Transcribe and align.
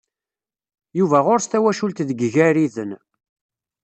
Yuba 0.97 1.17
ɣur-s 1.25 1.45
tawacult 1.47 2.05
deg 2.09 2.19
Igariden. 2.27 2.91